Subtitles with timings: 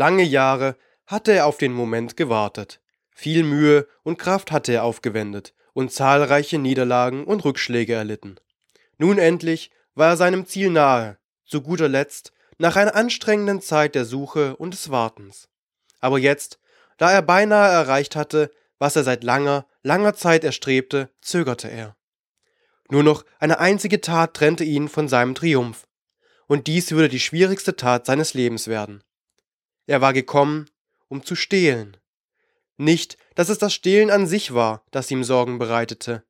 [0.00, 0.76] Lange Jahre
[1.06, 2.80] hatte er auf den Moment gewartet.
[3.10, 8.36] Viel Mühe und Kraft hatte er aufgewendet und zahlreiche Niederlagen und Rückschläge erlitten.
[8.96, 14.06] Nun endlich war er seinem Ziel nahe, zu guter Letzt nach einer anstrengenden Zeit der
[14.06, 15.50] Suche und des Wartens.
[16.00, 16.58] Aber jetzt,
[16.96, 21.94] da er beinahe erreicht hatte, was er seit langer, langer Zeit erstrebte, zögerte er.
[22.88, 25.86] Nur noch eine einzige Tat trennte ihn von seinem Triumph,
[26.46, 29.04] und dies würde die schwierigste Tat seines Lebens werden.
[29.86, 30.68] Er war gekommen,
[31.08, 31.96] um zu stehlen.
[32.76, 36.24] Nicht, dass es das Stehlen an sich war, das ihm Sorgen bereitete.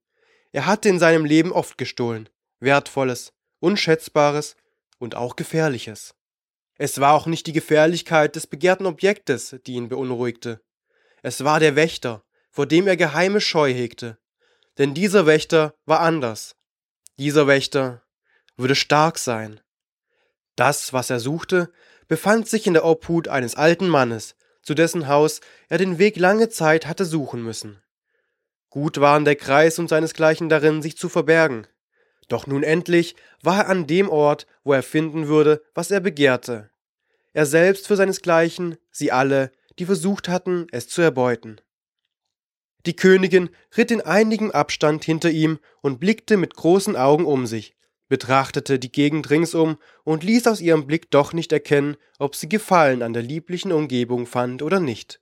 [0.53, 4.57] Er hatte in seinem Leben oft gestohlen, Wertvolles, Unschätzbares
[4.99, 6.15] und auch Gefährliches.
[6.77, 10.61] Es war auch nicht die Gefährlichkeit des begehrten Objektes, die ihn beunruhigte.
[11.23, 14.19] Es war der Wächter, vor dem er geheime Scheu hegte.
[14.79, 16.57] Denn dieser Wächter war anders.
[17.19, 18.03] Dieser Wächter
[18.57, 19.61] würde stark sein.
[20.61, 21.73] Das, was er suchte,
[22.07, 26.51] befand sich in der Obhut eines alten Mannes, zu dessen Haus er den Weg lange
[26.51, 27.81] Zeit hatte suchen müssen.
[28.69, 31.67] Gut waren der Kreis und seinesgleichen darin, sich zu verbergen.
[32.29, 36.69] Doch nun endlich war er an dem Ort, wo er finden würde, was er begehrte.
[37.33, 41.59] Er selbst für seinesgleichen, sie alle, die versucht hatten, es zu erbeuten.
[42.85, 47.75] Die Königin ritt in einigem Abstand hinter ihm und blickte mit großen Augen um sich,
[48.11, 53.03] betrachtete die Gegend ringsum und ließ aus ihrem Blick doch nicht erkennen, ob sie Gefallen
[53.03, 55.21] an der lieblichen Umgebung fand oder nicht.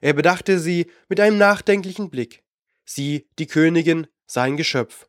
[0.00, 2.42] Er bedachte sie mit einem nachdenklichen Blick.
[2.84, 5.06] Sie, die Königin, sein Geschöpf.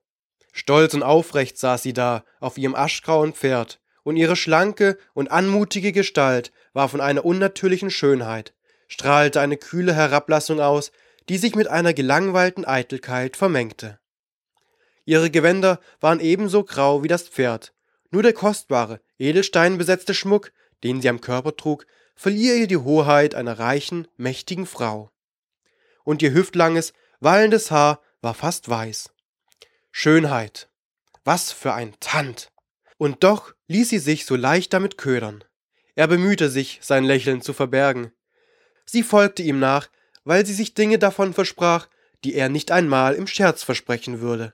[0.54, 5.92] Stolz und aufrecht saß sie da auf ihrem aschgrauen Pferd, und ihre schlanke und anmutige
[5.92, 8.54] Gestalt war von einer unnatürlichen Schönheit,
[8.88, 10.92] strahlte eine kühle Herablassung aus,
[11.30, 14.01] die sich mit einer gelangweilten Eitelkeit vermengte.
[15.06, 17.74] Ihre Gewänder waren ebenso grau wie das Pferd,
[18.12, 20.52] nur der kostbare, edelsteinbesetzte Schmuck,
[20.84, 21.86] den sie am Körper trug,
[22.16, 25.12] verlieh ihr die Hoheit einer reichen, mächtigen Frau.
[26.04, 29.12] Und ihr hüftlanges, wallendes Haar war fast weiß.
[29.92, 30.70] Schönheit.
[31.24, 32.52] Was für ein Tand.
[32.98, 35.44] Und doch ließ sie sich so leicht damit ködern.
[35.96, 38.12] Er bemühte sich, sein Lächeln zu verbergen.
[38.86, 39.90] Sie folgte ihm nach,
[40.24, 41.88] weil sie sich Dinge davon versprach,
[42.24, 44.54] die er nicht einmal im Scherz versprechen würde.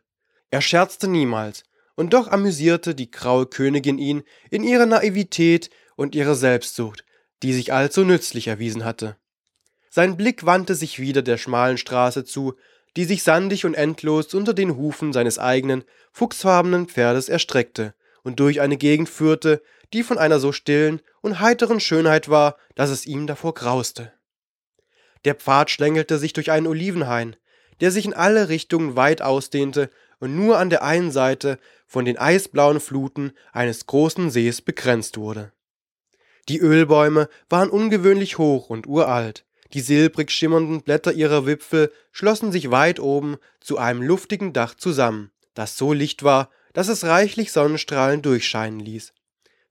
[0.50, 1.64] Er scherzte niemals,
[1.96, 7.04] und doch amüsierte die graue Königin ihn in ihrer Naivität und ihrer Selbstsucht,
[7.44, 9.18] die sich allzu nützlich erwiesen hatte.
[9.90, 12.54] Sein Blick wandte sich wieder der schmalen Straße zu,
[12.96, 17.94] die sich sandig und endlos unter den Hufen seines eigenen, fuchsfarbenen Pferdes erstreckte
[18.24, 19.62] und durch eine Gegend führte,
[19.94, 24.14] die von einer so stillen und heiteren Schönheit war, dass es ihm davor grauste.
[25.26, 27.36] Der Pfad schlängelte sich durch einen Olivenhain,
[27.82, 29.90] der sich in alle Richtungen weit ausdehnte
[30.20, 35.52] und nur an der einen Seite von den eisblauen Fluten eines großen Sees begrenzt wurde.
[36.50, 42.72] Die Ölbäume waren ungewöhnlich hoch und uralt, die silbrig schimmernden Blätter ihrer Wipfel schlossen sich
[42.72, 48.22] weit oben zu einem luftigen Dach zusammen, das so licht war, dass es reichlich Sonnenstrahlen
[48.22, 49.14] durchscheinen ließ.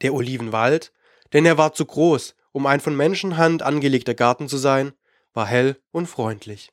[0.02, 0.92] Der Olivenwald,
[1.32, 4.92] denn er war zu groß, um ein von Menschenhand angelegter Garten zu sein,
[5.32, 6.72] war hell und freundlich.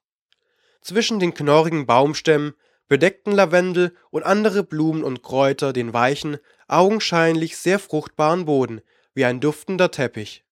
[0.81, 2.53] Zwischen den knorrigen Baumstämmen
[2.87, 8.81] bedeckten Lavendel und andere Blumen und Kräuter den weichen, augenscheinlich sehr fruchtbaren Boden
[9.13, 10.43] wie ein duftender Teppich.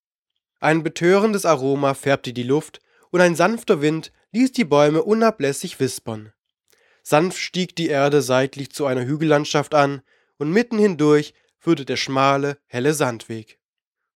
[0.59, 6.31] Ein betörendes Aroma färbte die Luft, und ein sanfter Wind ließ die Bäume unablässig wispern.
[7.03, 10.01] Sanft stieg die Erde seitlich zu einer Hügellandschaft an,
[10.37, 13.59] und mitten hindurch führte der schmale, helle Sandweg.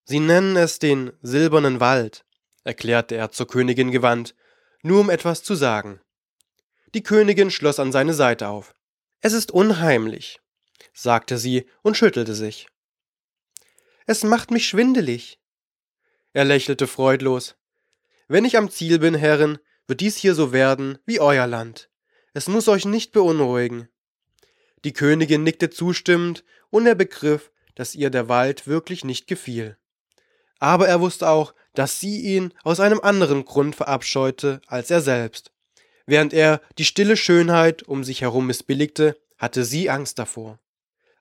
[0.04, 2.24] Sie nennen es den silbernen Wald,
[2.64, 4.34] erklärte er zur Königin gewandt,
[4.82, 6.00] nur um etwas zu sagen.
[6.94, 8.74] Die Königin schloss an seine Seite auf.
[9.20, 10.40] Es ist unheimlich,
[10.92, 12.68] sagte sie und schüttelte sich.
[14.06, 15.40] Es macht mich schwindelig.
[16.32, 17.56] Er lächelte freudlos.
[18.28, 21.90] Wenn ich am Ziel bin, Herrin, wird dies hier so werden wie euer Land.
[22.34, 23.88] Es muss euch nicht beunruhigen.
[24.84, 29.76] Die Königin nickte zustimmend, und er begriff, dass ihr der Wald wirklich nicht gefiel.
[30.58, 35.52] Aber er wusste auch, dass sie ihn aus einem anderen Grund verabscheute als er selbst.
[36.06, 40.58] Während er die stille Schönheit um sich herum missbilligte, hatte sie Angst davor.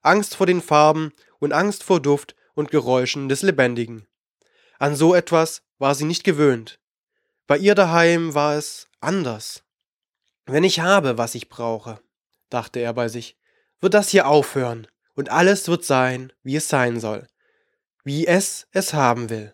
[0.02, 4.08] Angst vor den Farben und Angst vor Duft und Geräuschen des Lebendigen.
[4.78, 6.80] An so etwas war sie nicht gewöhnt.
[7.48, 9.64] Bei ihr daheim war es anders.
[10.46, 12.00] Wenn ich habe, was ich brauche,
[12.50, 13.36] dachte er bei sich,
[13.82, 17.28] wird das hier aufhören und alles wird sein, wie es sein soll,
[18.04, 19.54] wie es es haben will.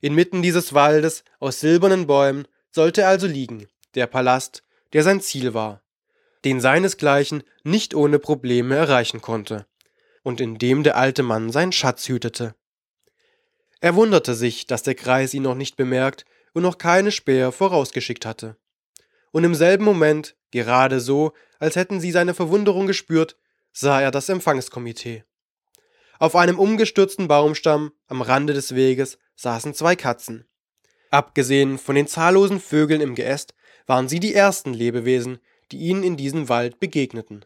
[0.00, 4.62] Inmitten dieses Waldes aus silbernen Bäumen sollte er also liegen, der Palast,
[4.92, 5.82] der sein Ziel war,
[6.44, 9.66] den seinesgleichen nicht ohne Probleme erreichen konnte,
[10.22, 12.54] und in dem der alte Mann seinen Schatz hütete.
[13.80, 18.26] Er wunderte sich, dass der Kreis ihn noch nicht bemerkt und noch keine Späher vorausgeschickt
[18.26, 18.56] hatte.
[19.30, 23.36] Und im selben Moment, gerade so, als hätten sie seine Verwunderung gespürt,
[23.72, 25.24] sah er das Empfangskomitee.
[26.18, 30.47] Auf einem umgestürzten Baumstamm am Rande des Weges saßen zwei Katzen.
[31.10, 33.54] Abgesehen von den zahllosen Vögeln im Geäst
[33.86, 35.38] waren sie die ersten Lebewesen,
[35.72, 37.44] die ihnen in diesem Wald begegneten.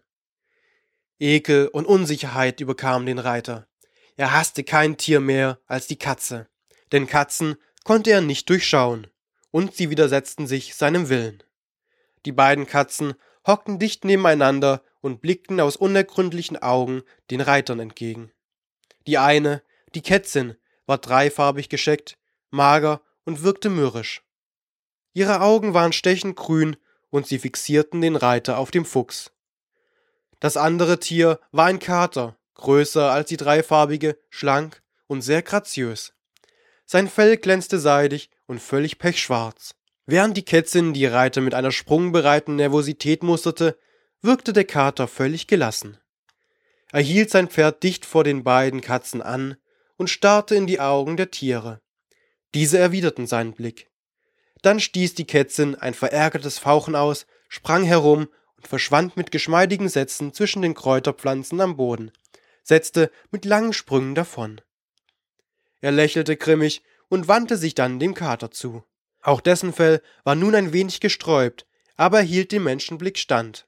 [1.18, 3.68] Ekel und Unsicherheit überkamen den Reiter.
[4.16, 6.48] Er hasste kein Tier mehr als die Katze,
[6.90, 9.06] denn Katzen konnte er nicht durchschauen,
[9.50, 11.42] und sie widersetzten sich seinem Willen.
[12.26, 13.14] Die beiden Katzen
[13.46, 18.32] hockten dicht nebeneinander und blickten aus unergründlichen Augen den Reitern entgegen.
[19.06, 19.62] Die eine,
[19.94, 20.56] die Kätzin,
[20.86, 22.18] war dreifarbig gescheckt,
[22.50, 24.22] mager und wirkte mürrisch.
[25.14, 26.76] Ihre Augen waren stechend grün
[27.10, 29.32] und sie fixierten den Reiter auf dem Fuchs.
[30.40, 36.14] Das andere Tier war ein Kater, größer als die dreifarbige, schlank und sehr graziös.
[36.86, 39.74] Sein Fell glänzte seidig und völlig pechschwarz.
[40.06, 43.78] Während die Kätzin die Reiter mit einer sprungbereiten Nervosität musterte,
[44.20, 45.98] wirkte der Kater völlig gelassen.
[46.90, 49.56] Er hielt sein Pferd dicht vor den beiden Katzen an
[49.96, 51.80] und starrte in die Augen der Tiere.
[52.54, 53.90] Diese erwiderten seinen Blick.
[54.60, 60.32] Dann stieß die Kätzin ein verärgertes Fauchen aus, sprang herum und verschwand mit geschmeidigen Sätzen
[60.32, 62.12] zwischen den Kräuterpflanzen am Boden,
[62.62, 64.60] setzte mit langen Sprüngen davon.
[65.80, 68.84] Er lächelte grimmig und wandte sich dann dem Kater zu.
[69.20, 71.66] Auch dessen Fell war nun ein wenig gesträubt,
[71.96, 73.66] aber er hielt dem Menschenblick stand.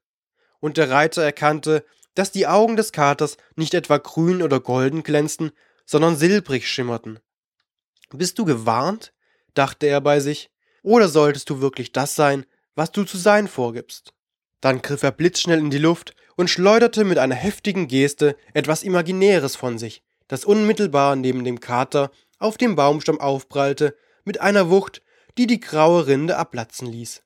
[0.60, 1.84] Und der Reiter erkannte,
[2.14, 5.52] dass die Augen des Katers nicht etwa grün oder golden glänzten,
[5.84, 7.18] sondern silbrig schimmerten.
[8.10, 9.12] Bist du gewarnt?
[9.54, 10.50] dachte er bei sich.
[10.82, 14.12] Oder solltest du wirklich das sein, was du zu sein vorgibst?
[14.60, 19.56] Dann griff er blitzschnell in die Luft und schleuderte mit einer heftigen Geste etwas Imaginäres
[19.56, 25.02] von sich, das unmittelbar neben dem Kater auf dem Baumstamm aufprallte, mit einer Wucht,
[25.38, 27.22] die die graue Rinde abplatzen ließ.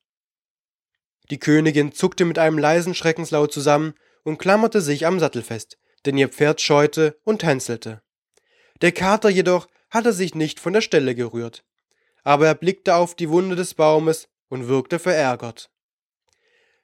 [1.31, 3.95] Die Königin zuckte mit einem leisen Schreckenslaut zusammen
[4.25, 8.03] und klammerte sich am Sattel fest, denn ihr Pferd scheute und tänzelte.
[8.81, 11.65] Der Kater jedoch hatte sich nicht von der Stelle gerührt
[12.29, 15.71] aber er blickte auf die Wunde des Baumes und wirkte verärgert.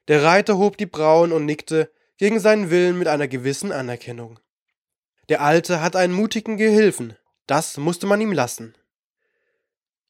[0.09, 4.41] Der Reiter hob die Brauen und nickte gegen seinen Willen mit einer gewissen Anerkennung.
[5.29, 7.15] Der Alte hat einen mutigen Gehilfen,
[7.47, 8.75] das musste man ihm lassen.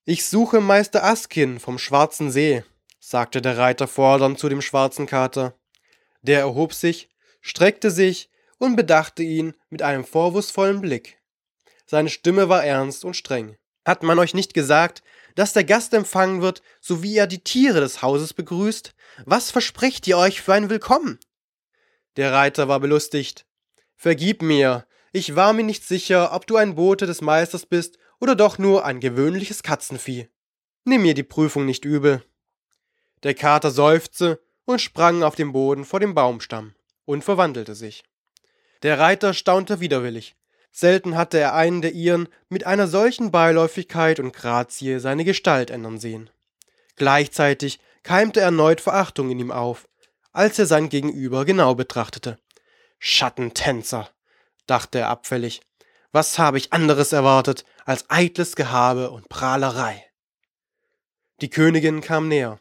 [0.05, 2.63] Ich suche Meister Askin vom Schwarzen See,
[3.01, 5.59] sagte der Reiter fordernd zu dem schwarzen Kater.
[6.23, 7.09] Der erhob sich,
[7.41, 11.19] streckte sich und bedachte ihn mit einem vorwurfsvollen Blick.
[11.87, 13.57] Seine Stimme war ernst und streng.
[13.85, 15.03] Hat man euch nicht gesagt,
[15.35, 18.95] dass der Gast empfangen wird, so wie er die Tiere des Hauses begrüßt?
[19.27, 21.19] Was versprecht ihr euch für ein Willkommen?
[22.17, 23.47] Der Reiter war belustigt.
[23.97, 28.35] Vergib mir, ich war mir nicht sicher, ob du ein Bote des Meisters bist oder
[28.35, 30.29] doch nur ein gewöhnliches Katzenvieh.
[30.85, 32.25] Nimm mir die Prüfung nicht übel.
[33.23, 38.05] Der Kater seufzte und sprang auf den Boden vor dem Baumstamm und verwandelte sich.
[38.83, 40.37] Der Reiter staunte widerwillig.
[40.77, 46.01] Selten hatte er einen der ihren mit einer solchen Beiläufigkeit und Grazie seine Gestalt ändern
[46.01, 46.31] sehen.
[46.97, 49.89] Gleichzeitig keimte erneut Verachtung in ihm auf,
[50.33, 52.41] als er sein Gegenüber genau betrachtete.
[52.99, 54.11] Schattentänzer,
[54.67, 55.61] dachte er abfällig.
[56.11, 60.05] Was habe ich anderes erwartet als eitles Gehabe und Prahlerei?
[61.41, 62.59] Die Königin kam näher.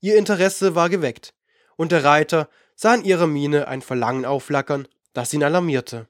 [0.00, 1.32] Ihr Interesse war geweckt,
[1.76, 6.06] und der Reiter sah in ihrer Miene ein Verlangen aufflackern, das ihn alarmierte.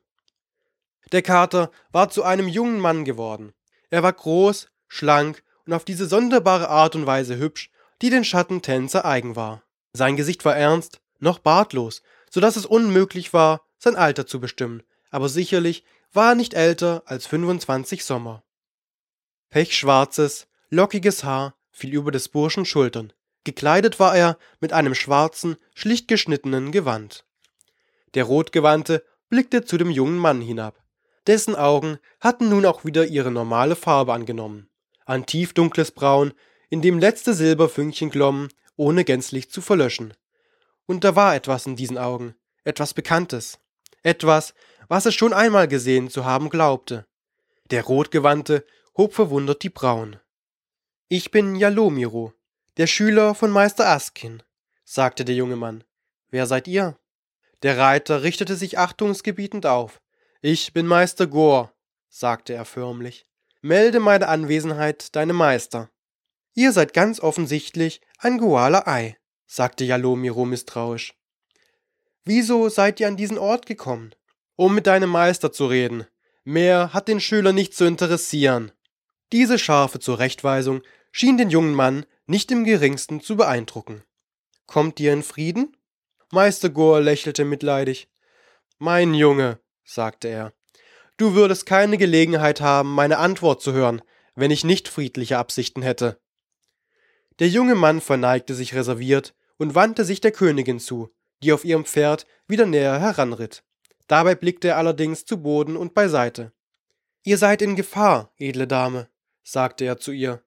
[1.13, 3.53] Der Kater war zu einem jungen Mann geworden.
[3.91, 7.71] Er war groß, schlank und auf diese sonderbare Art und Weise hübsch,
[8.03, 9.63] die den Schattentänzer eigen war.
[9.93, 14.83] Sein Gesicht war ernst, noch bartlos, so dass es unmöglich war, sein Alter zu bestimmen,
[15.11, 18.43] aber sicherlich war er nicht älter als 25 Sommer.
[19.51, 23.13] Pechschwarzes, lockiges Haar fiel über des Burschen Schultern.
[23.45, 27.25] Gekleidet war er mit einem schwarzen, schlicht geschnittenen Gewand.
[28.15, 30.83] Der Rotgewandte blickte zu dem jungen Mann hinab.
[31.27, 34.69] Dessen Augen hatten nun auch wieder ihre normale Farbe angenommen.
[35.05, 36.33] Ein tiefdunkles Braun,
[36.71, 40.15] in dem letzte Silberfünkchen glommen, ohne gänzlich zu verlöschen.
[40.87, 43.59] Und da war etwas in diesen Augen, etwas Bekanntes.
[44.03, 44.55] Etwas,
[44.89, 47.07] was er schon einmal gesehen zu haben glaubte.
[47.71, 48.65] Der Rotgewandte
[48.97, 50.21] hob verwundert die Brauen.
[51.09, 52.33] Ich bin Jalomiro,
[52.77, 54.43] der Schüler von Meister Askin,
[54.85, 55.83] sagte der junge Mann.
[56.31, 56.99] Wer seid ihr?
[57.63, 60.01] Der Reiter richtete sich achtungsgebietend auf.
[60.49, 61.75] Ich bin Meister Gor,
[62.09, 63.27] sagte er förmlich.
[63.63, 65.91] Melde meine Anwesenheit deinem Meister.
[66.55, 69.17] Ihr seid ganz offensichtlich ein Goala Ei,
[69.49, 71.15] sagte Jalomiro misstrauisch.
[72.25, 74.15] Wieso seid ihr an diesen Ort gekommen?
[74.55, 76.07] Um mit deinem Meister zu reden.
[76.45, 78.71] Mehr hat den Schüler nicht zu interessieren.
[79.33, 84.05] Diese scharfe Zurechtweisung schien den jungen Mann nicht im geringsten zu beeindrucken.
[84.67, 85.77] Kommt ihr in Frieden?
[86.31, 88.09] Meister Gore lächelte mitleidig.
[88.79, 90.53] Mein Junge, sagte er,
[91.17, 94.03] du würdest keine Gelegenheit haben, meine Antwort zu hören,
[94.35, 96.21] wenn ich nicht friedliche Absichten hätte.
[97.39, 101.11] Der junge Mann verneigte sich reserviert und wandte sich der Königin zu,
[101.43, 103.63] die auf ihrem Pferd wieder näher heranritt.
[104.09, 106.53] Dabei blickte er allerdings zu Boden und beiseite.
[107.25, 109.09] Ihr seid in Gefahr, edle Dame,
[109.43, 110.43] sagte er zu ihr.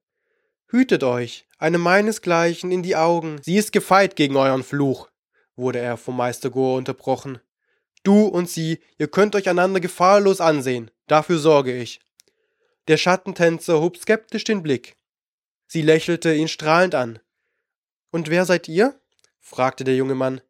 [0.67, 5.09] Hütet euch, einem meinesgleichen in die Augen, sie ist gefeit gegen euren Fluch,
[5.55, 7.39] wurde er vom Meister Gore unterbrochen.
[8.03, 11.99] Du und sie, ihr könnt euch einander gefahrlos ansehen, dafür sorge ich.
[12.87, 14.95] Der Schattentänzer hob skeptisch den Blick.
[15.67, 17.19] Sie lächelte ihn strahlend an.
[18.11, 18.99] Und wer seid ihr?
[19.39, 20.41] fragte der junge Mann.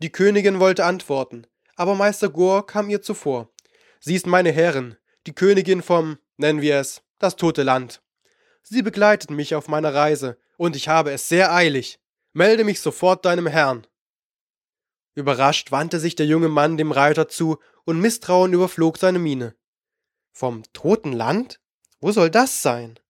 [0.00, 3.50] Die Königin wollte antworten, aber Meister Gore kam ihr zuvor.
[3.98, 4.96] Sie ist meine Herrin,
[5.26, 8.00] die Königin vom, nennen wir es, das tote Land.
[8.62, 11.98] Sie begleitet mich auf meiner Reise, und ich habe es sehr eilig.
[12.32, 13.87] Melde mich sofort deinem Herrn.
[15.18, 19.56] Überrascht wandte sich der junge Mann dem Reiter zu, und Misstrauen überflog seine Miene.
[20.30, 21.58] Vom toten Land?
[21.98, 23.00] Wo soll das sein?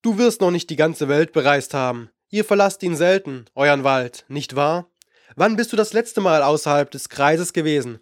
[0.00, 2.08] Du wirst noch nicht die ganze Welt bereist haben.
[2.28, 4.92] Ihr verlasst ihn selten, euren Wald, nicht wahr?
[5.34, 7.98] Wann bist du das letzte Mal außerhalb des Kreises gewesen?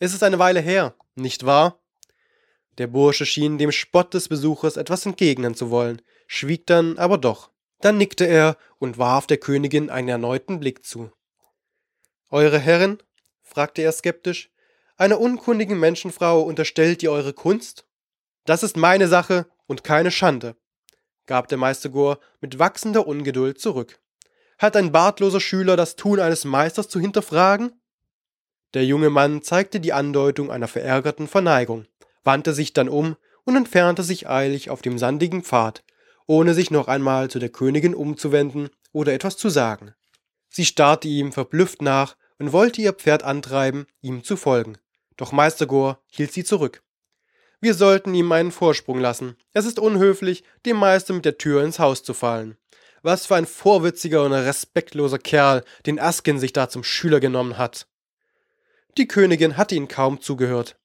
[0.00, 1.80] Es ist eine Weile her, nicht wahr?
[2.78, 7.52] Der Bursche schien dem Spott des Besuchers etwas entgegnen zu wollen, schwieg dann aber doch.
[7.78, 11.12] Dann nickte er und warf der Königin einen erneuten Blick zu.
[12.30, 12.98] Eure Herrin?
[13.42, 14.50] fragte er skeptisch.
[14.96, 17.86] Einer unkundigen Menschenfrau unterstellt ihr eure Kunst?
[18.44, 20.56] Das ist meine Sache und keine Schande,
[21.26, 24.00] gab der Meister Gore mit wachsender Ungeduld zurück.
[24.58, 27.80] Hat ein bartloser Schüler das Tun eines Meisters zu hinterfragen?
[28.74, 31.86] Der junge Mann zeigte die Andeutung einer verärgerten Verneigung,
[32.24, 35.84] wandte sich dann um und entfernte sich eilig auf dem sandigen Pfad,
[36.26, 39.94] ohne sich noch einmal zu der Königin umzuwenden oder etwas zu sagen.
[40.48, 44.78] Sie starrte ihm verblüfft nach und wollte ihr Pferd antreiben, ihm zu folgen.
[45.16, 46.82] Doch Meister Gore hielt sie zurück.
[47.60, 49.36] Wir sollten ihm einen Vorsprung lassen.
[49.52, 52.56] Es ist unhöflich, dem Meister mit der Tür ins Haus zu fallen.
[53.02, 57.88] Was für ein vorwitziger und respektloser Kerl, den Askin sich da zum Schüler genommen hat.
[58.96, 60.76] Die Königin hatte ihn kaum zugehört.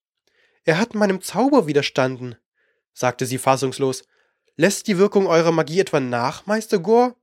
[0.64, 2.36] Er hat meinem Zauber widerstanden,
[2.94, 4.04] sagte sie fassungslos.
[4.56, 7.16] Lässt die Wirkung eurer Magie etwa nach, Meister Gore?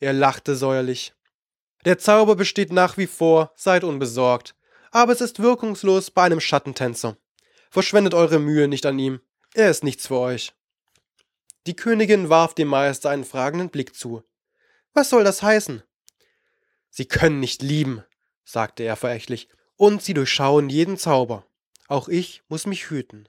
[0.00, 1.14] Er lachte säuerlich.
[1.84, 4.54] Der Zauber besteht nach wie vor, seid unbesorgt.
[4.90, 7.16] Aber es ist wirkungslos bei einem Schattentänzer.
[7.70, 9.20] Verschwendet eure Mühe nicht an ihm.
[9.54, 10.54] Er ist nichts für euch.
[11.66, 14.22] Die Königin warf dem Meister einen fragenden Blick zu.
[14.92, 15.82] Was soll das heißen?
[16.90, 18.04] Sie können nicht lieben,
[18.44, 21.44] sagte er verächtlich, und sie durchschauen jeden Zauber.
[21.88, 23.28] Auch ich muss mich hüten.